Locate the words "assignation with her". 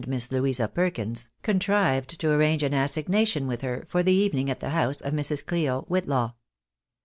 2.73-3.85